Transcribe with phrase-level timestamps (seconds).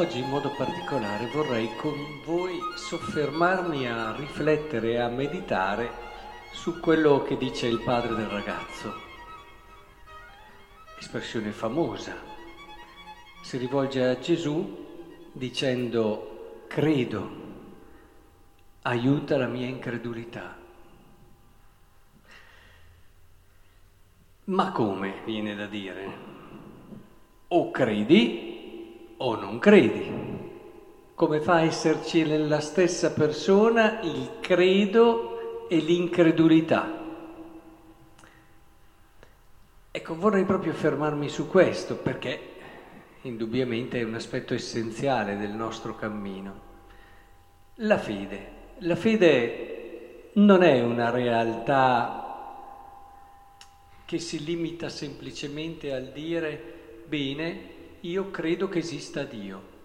[0.00, 5.90] Oggi in modo particolare vorrei con voi soffermarmi a riflettere e a meditare
[6.52, 8.94] su quello che dice il padre del ragazzo.
[10.98, 12.16] Espressione famosa.
[13.42, 14.86] Si rivolge a Gesù
[15.32, 17.30] dicendo credo,
[18.80, 20.56] aiuta la mia incredulità.
[24.44, 26.12] Ma come viene da dire?
[27.48, 28.49] O credi
[29.22, 30.28] o non credi.
[31.14, 36.98] Come fa a esserci nella stessa persona il credo e l'incredulità?
[39.90, 42.40] Ecco, vorrei proprio fermarmi su questo perché
[43.22, 46.68] indubbiamente è un aspetto essenziale del nostro cammino.
[47.76, 48.58] La fede.
[48.78, 52.24] La fede non è una realtà
[54.06, 59.78] che si limita semplicemente al dire bene, io credo che esista Dio.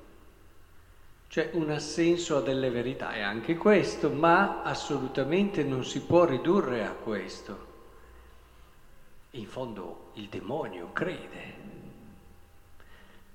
[1.27, 6.85] C'è un assenso a delle verità, è anche questo, ma assolutamente non si può ridurre
[6.85, 7.73] a questo.
[9.31, 11.53] In fondo il demonio crede,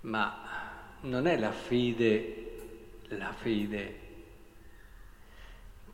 [0.03, 2.53] ma non è la fede,
[3.09, 3.99] la fede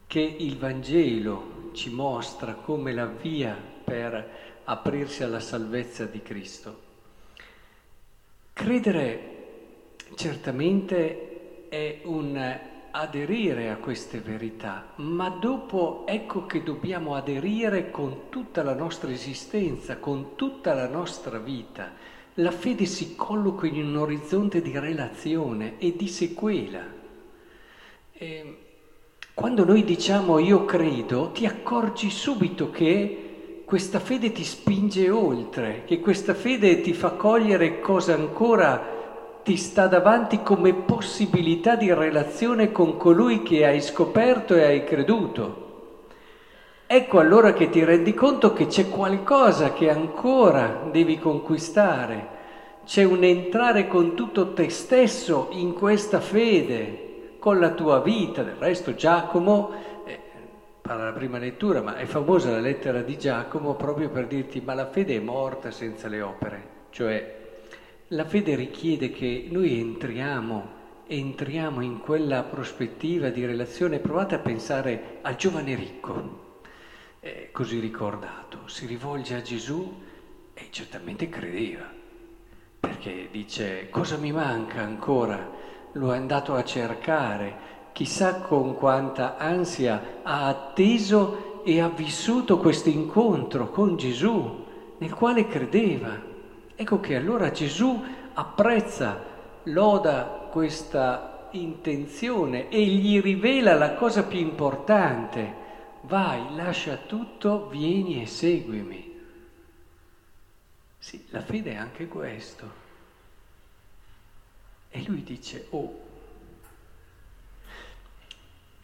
[0.06, 6.85] che il Vangelo ci mostra come la via per aprirsi alla salvezza di Cristo.
[8.58, 9.34] Credere
[10.14, 12.58] certamente è un
[12.90, 19.98] aderire a queste verità, ma dopo ecco che dobbiamo aderire con tutta la nostra esistenza,
[19.98, 21.92] con tutta la nostra vita.
[22.36, 26.82] La fede si colloca in un orizzonte di relazione e di sequela.
[28.14, 28.58] E
[29.34, 33.25] quando noi diciamo io credo, ti accorgi subito che
[33.66, 38.94] questa fede ti spinge oltre, che questa fede ti fa cogliere cosa ancora
[39.42, 45.64] ti sta davanti come possibilità di relazione con colui che hai scoperto e hai creduto.
[46.86, 52.28] Ecco allora che ti rendi conto che c'è qualcosa che ancora devi conquistare,
[52.84, 58.44] c'è un entrare con tutto te stesso in questa fede, con la tua vita.
[58.44, 59.85] Del resto Giacomo
[60.86, 64.86] alla prima lettura, ma è famosa la lettera di Giacomo proprio per dirti ma la
[64.86, 67.44] fede è morta senza le opere, cioè
[68.08, 70.74] la fede richiede che noi entriamo,
[71.08, 76.54] entriamo in quella prospettiva di relazione, provate a pensare al giovane ricco,
[77.20, 80.02] eh, così ricordato, si rivolge a Gesù
[80.54, 81.92] e certamente credeva,
[82.78, 85.50] perché dice cosa mi manca ancora,
[85.92, 92.90] lo è andato a cercare, chissà con quanta ansia ha atteso e ha vissuto questo
[92.90, 94.66] incontro con Gesù,
[94.98, 96.14] nel quale credeva.
[96.74, 99.18] Ecco che allora Gesù apprezza,
[99.62, 105.54] loda questa intenzione e gli rivela la cosa più importante.
[106.02, 109.20] Vai, lascia tutto, vieni e seguimi.
[110.98, 112.70] Sì, la fede è anche questo.
[114.90, 116.05] E lui dice, oh,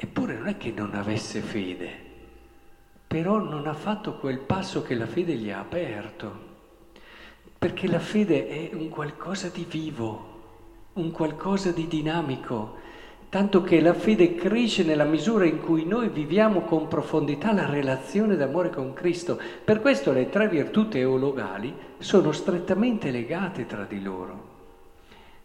[0.04, 1.90] Eppure non è che non avesse fede,
[3.06, 6.32] però non ha fatto quel passo che la fede gli ha aperto,
[7.56, 12.78] perché la fede è un qualcosa di vivo, un qualcosa di dinamico,
[13.28, 18.34] tanto che la fede cresce nella misura in cui noi viviamo con profondità la relazione
[18.34, 19.41] d'amore con Cristo.
[19.64, 24.50] Per questo le tre virtù teologali sono strettamente legate tra di loro.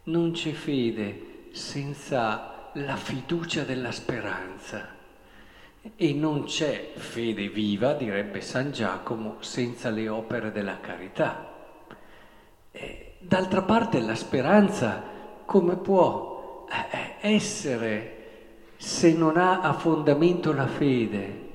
[0.06, 4.96] Non c'è fede senza la fiducia della speranza.
[5.96, 11.54] E non c'è fede viva, direbbe San Giacomo, senza le opere della carità.
[12.72, 15.02] E, d'altra parte la speranza
[15.46, 18.16] come può eh, essere
[18.76, 21.46] se non ha a fondamento la fede?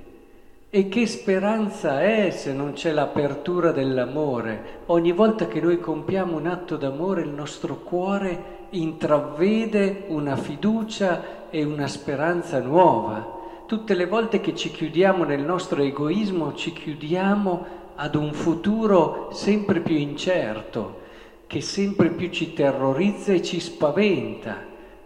[0.71, 4.81] E che speranza è se non c'è l'apertura dell'amore?
[4.87, 11.65] Ogni volta che noi compiamo un atto d'amore il nostro cuore intravede una fiducia e
[11.65, 13.41] una speranza nuova.
[13.67, 19.81] Tutte le volte che ci chiudiamo nel nostro egoismo, ci chiudiamo ad un futuro sempre
[19.81, 21.01] più incerto,
[21.47, 24.57] che sempre più ci terrorizza e ci spaventa,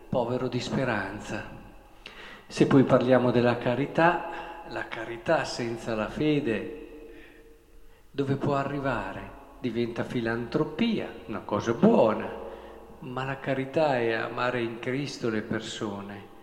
[0.09, 1.55] povero di speranza.
[2.47, 6.83] Se poi parliamo della carità, la carità senza la fede
[8.11, 9.35] dove può arrivare?
[9.61, 12.45] Diventa filantropia, una cosa buona
[13.07, 16.35] ma la carità è amare in Cristo le persone,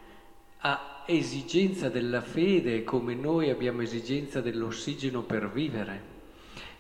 [0.60, 6.12] ha esigenza della fede come noi abbiamo esigenza dell'ossigeno per vivere.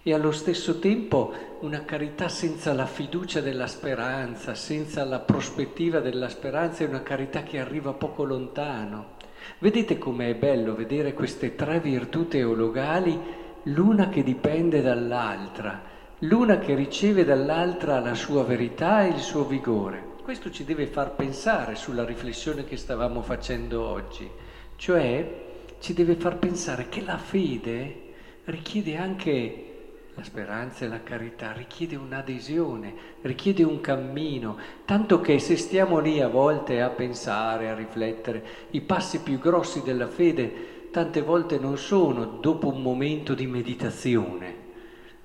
[0.06, 6.28] e allo stesso tempo una carità senza la fiducia della speranza, senza la prospettiva della
[6.28, 9.16] speranza, è una carità che arriva poco lontano.
[9.60, 13.18] Vedete com'è bello vedere queste tre virtù teologali,
[13.64, 15.93] l'una che dipende dall'altra,
[16.24, 20.12] l'una che riceve dall'altra la sua verità e il suo vigore.
[20.24, 24.30] Questo ci deve far pensare sulla riflessione che stavamo facendo oggi,
[24.78, 25.42] cioè
[25.80, 28.02] ci deve far pensare che la fede
[28.46, 29.68] richiede anche
[30.16, 36.22] la speranza e la carità, richiede un'adesione, richiede un cammino, tanto che se stiamo lì
[36.22, 41.78] a volte a pensare, a riflettere, i passi più grossi della fede tante volte non
[41.78, 44.63] sono dopo un momento di meditazione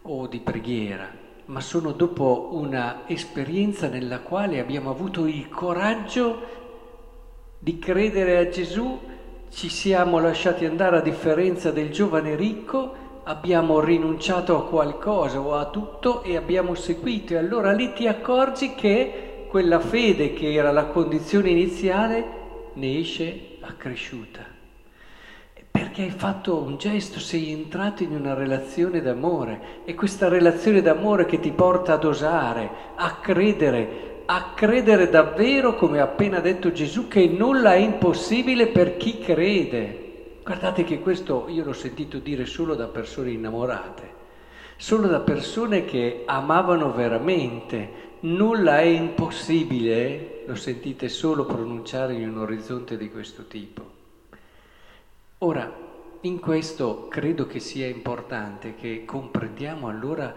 [0.02, 1.08] o di preghiera,
[1.46, 6.56] ma sono dopo una esperienza nella quale abbiamo avuto il coraggio
[7.58, 8.98] di credere a Gesù,
[9.50, 15.66] ci siamo lasciati andare a differenza del giovane ricco, abbiamo rinunciato a qualcosa o a
[15.66, 20.86] tutto e abbiamo seguito e allora lì ti accorgi che quella fede che era la
[20.86, 22.36] condizione iniziale
[22.74, 24.57] ne esce accresciuta.
[25.98, 31.26] Perché hai fatto un gesto, sei entrato in una relazione d'amore e questa relazione d'amore
[31.26, 37.08] che ti porta ad osare, a credere, a credere davvero, come ha appena detto Gesù,
[37.08, 40.36] che nulla è impossibile per chi crede.
[40.44, 44.12] Guardate che questo io l'ho sentito dire solo da persone innamorate,
[44.76, 47.90] solo da persone che amavano veramente.
[48.20, 53.96] Nulla è impossibile, lo sentite solo pronunciare in un orizzonte di questo tipo.
[55.38, 55.86] Ora,
[56.22, 60.34] in questo credo che sia importante che comprendiamo allora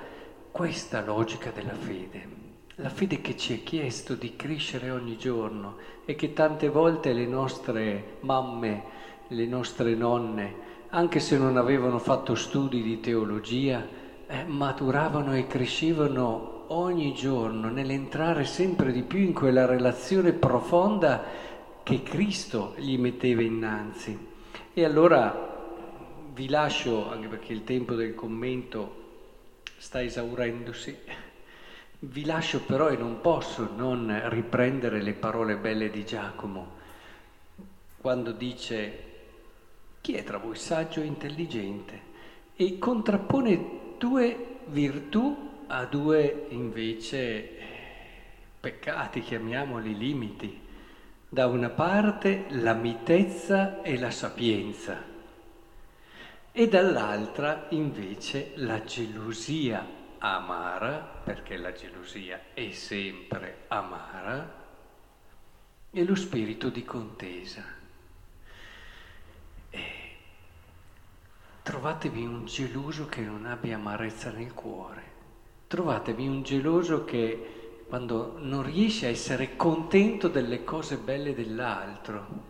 [0.51, 2.27] questa logica della fede,
[2.75, 7.25] la fede che ci è chiesto di crescere ogni giorno e che tante volte le
[7.25, 8.83] nostre mamme,
[9.29, 13.83] le nostre nonne, anche se non avevano fatto studi di teologia,
[14.27, 21.23] eh, maturavano e crescevano ogni giorno nell'entrare sempre di più in quella relazione profonda
[21.81, 24.29] che Cristo gli metteva innanzi.
[24.73, 25.50] E allora
[26.33, 28.99] vi lascio, anche perché il tempo del commento
[29.77, 30.97] sta esaurendosi,
[31.99, 36.79] vi lascio però e non posso non riprendere le parole belle di Giacomo,
[37.97, 39.09] quando dice
[40.01, 42.09] chi è tra voi saggio e intelligente
[42.55, 47.49] e contrappone due virtù a due invece
[48.59, 50.59] peccati, chiamiamoli limiti.
[51.27, 55.10] Da una parte la mitezza e la sapienza
[56.51, 64.59] e dall'altra invece la gelosia amara, perché la gelosia è sempre amara,
[65.89, 67.79] e lo spirito di contesa.
[71.63, 75.03] Trovatevi un geloso che non abbia amarezza nel cuore.
[75.67, 82.45] Trovatevi un geloso che quando non riesce a essere contento delle cose belle dell'altro,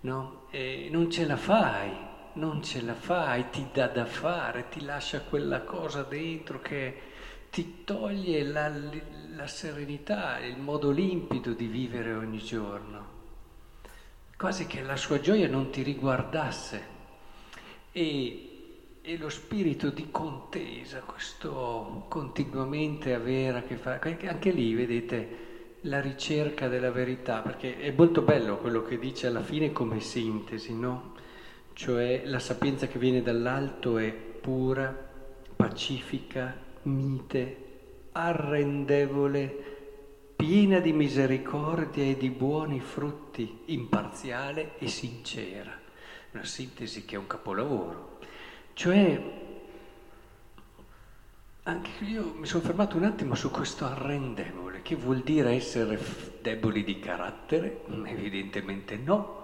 [0.00, 0.46] no?
[0.90, 1.90] non ce la fai,
[2.34, 7.00] non ce la fai, ti dà da fare, ti lascia quella cosa dentro che
[7.50, 8.70] ti toglie la,
[9.34, 13.06] la serenità, il modo limpido di vivere ogni giorno,
[14.36, 16.98] quasi che la sua gioia non ti riguardasse.
[17.92, 18.50] E
[19.02, 26.00] e lo spirito di contesa, questo continuamente avere a che fare, anche lì vedete la
[26.00, 31.09] ricerca della verità, perché è molto bello quello che dice alla fine come sintesi, no?
[31.80, 34.94] Cioè la sapienza che viene dall'alto è pura,
[35.56, 37.56] pacifica, mite,
[38.12, 39.54] arrendevole,
[40.36, 45.72] piena di misericordia e di buoni frutti, imparziale e sincera.
[46.32, 48.18] Una sintesi che è un capolavoro.
[48.74, 49.22] Cioè,
[51.62, 55.98] anche io mi sono fermato un attimo su questo arrendevole, che vuol dire essere
[56.42, 57.84] deboli di carattere?
[58.04, 59.39] Evidentemente no,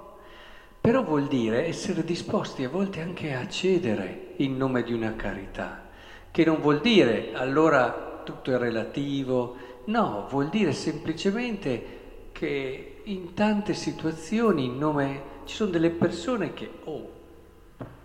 [0.87, 5.89] però vuol dire essere disposti a volte anche a cedere in nome di una carità,
[6.31, 13.75] che non vuol dire allora tutto è relativo, no, vuol dire semplicemente che in tante
[13.75, 17.11] situazioni in nome ci sono delle persone che oh,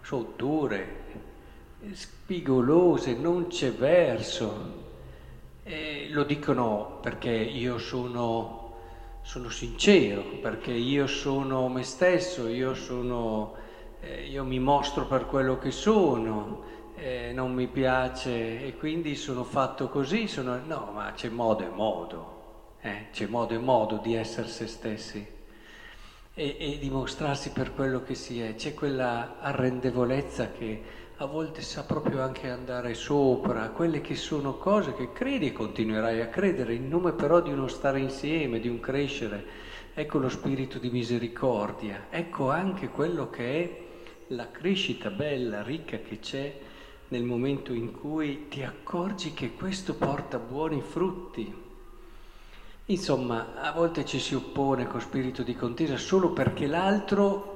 [0.02, 1.04] sono dure,
[1.92, 4.80] spigolose, non c'è verso.
[5.62, 8.61] E lo dicono perché io sono,
[9.22, 13.56] sono, sincero, perché io sono me stesso, io, sono,
[14.02, 16.64] eh, io mi mostro per quello che sono,
[16.96, 20.28] eh, non mi piace e quindi sono fatto così.
[20.28, 23.08] Sono, no, ma c'è modo e modo, eh?
[23.12, 25.40] c'è modo e modo di essere se stessi.
[26.34, 28.56] e, e dimostrarsi per quello che si è.
[28.56, 30.82] C'è quella arrendevolezza che
[31.22, 36.20] a volte sa proprio anche andare sopra, quelle che sono cose che credi e continuerai
[36.20, 39.46] a credere, in nome però di uno stare insieme, di un crescere.
[39.94, 43.82] Ecco lo spirito di misericordia, ecco anche quello che è
[44.30, 46.60] la crescita bella, ricca che c'è
[47.10, 51.54] nel momento in cui ti accorgi che questo porta buoni frutti.
[52.86, 57.51] Insomma, a volte ci si oppone con spirito di contesa solo perché l'altro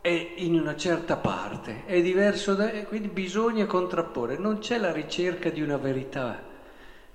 [0.00, 2.70] è in una certa parte, è diverso da...
[2.84, 6.42] quindi bisogna contrapporre, non c'è la ricerca di una verità.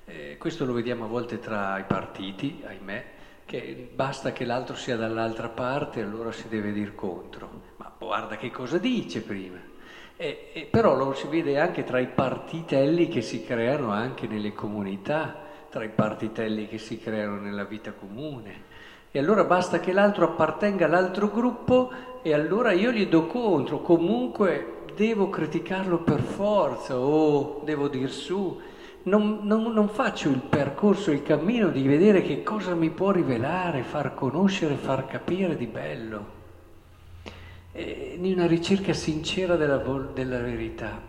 [0.06, 3.06] Eh, questo lo vediamo a volte tra i partiti, ahimè,
[3.46, 7.62] che basta che l'altro sia dall'altra parte allora si deve dir contro.
[7.78, 9.74] Ma guarda che cosa dice prima.
[10.16, 14.54] E, e però lo si vede anche tra i partitelli che si creano anche nelle
[14.54, 18.74] comunità, tra i partitelli che si creano nella vita comune.
[19.16, 21.90] E allora basta che l'altro appartenga all'altro gruppo
[22.22, 28.60] e allora io gli do contro, comunque devo criticarlo per forza o devo dir su.
[29.04, 33.84] Non, non, non, faccio il percorso, il cammino di vedere che cosa mi può rivelare,
[33.84, 36.26] far conoscere, far capire di bello,
[37.72, 39.78] e di una ricerca sincera della,
[40.14, 41.02] della verità.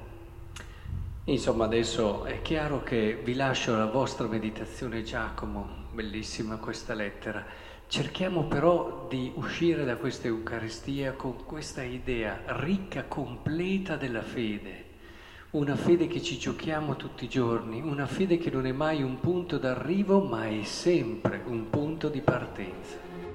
[1.24, 7.65] Insomma, adesso è chiaro che vi lascio la vostra meditazione Giacomo, bellissima questa lettera.
[7.88, 14.84] Cerchiamo però di uscire da questa Eucaristia con questa idea ricca, completa della fede,
[15.50, 19.20] una fede che ci giochiamo tutti i giorni, una fede che non è mai un
[19.20, 23.25] punto d'arrivo, ma è sempre un punto di partenza.